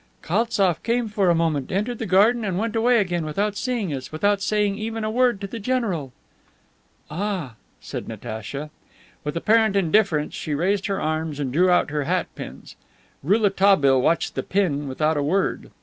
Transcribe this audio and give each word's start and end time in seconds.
"Kaltsof 0.23 0.81
came 0.81 1.09
for 1.09 1.29
a 1.29 1.35
moment, 1.35 1.71
entered 1.71 1.99
the 1.99 2.07
garden 2.07 2.43
and 2.43 2.57
went 2.57 2.75
away 2.75 2.99
again 2.99 3.23
without 3.23 3.55
seeing 3.55 3.93
us, 3.93 4.11
without 4.11 4.41
saying 4.41 4.75
even 4.79 5.03
a 5.03 5.11
word 5.11 5.39
to 5.41 5.45
the 5.45 5.59
general." 5.59 6.11
"Ah," 7.11 7.53
said 7.79 8.07
Natacha. 8.07 8.71
With 9.23 9.37
apparent 9.37 9.75
indifference, 9.75 10.33
she 10.33 10.55
raised 10.55 10.87
her 10.87 10.99
arms 10.99 11.39
and 11.39 11.53
drew 11.53 11.69
out 11.69 11.91
her 11.91 12.05
hat 12.05 12.25
pins. 12.33 12.75
Rouletabille 13.21 14.01
watched 14.01 14.33
the 14.33 14.41
pin 14.41 14.87
without 14.87 15.17
a 15.17 15.21
word. 15.21 15.69